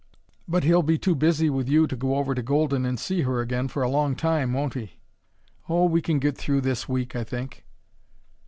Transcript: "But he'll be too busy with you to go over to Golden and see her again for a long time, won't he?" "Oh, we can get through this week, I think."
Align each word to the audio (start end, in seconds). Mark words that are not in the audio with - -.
"But 0.47 0.63
he'll 0.63 0.81
be 0.81 0.97
too 0.97 1.13
busy 1.13 1.47
with 1.51 1.69
you 1.69 1.85
to 1.85 1.95
go 1.95 2.15
over 2.15 2.33
to 2.33 2.41
Golden 2.41 2.87
and 2.87 2.99
see 2.99 3.21
her 3.21 3.39
again 3.39 3.67
for 3.67 3.83
a 3.83 3.87
long 3.87 4.15
time, 4.15 4.51
won't 4.51 4.73
he?" 4.73 4.93
"Oh, 5.69 5.85
we 5.85 6.01
can 6.01 6.17
get 6.17 6.35
through 6.39 6.61
this 6.61 6.89
week, 6.89 7.15
I 7.15 7.23
think." 7.23 7.63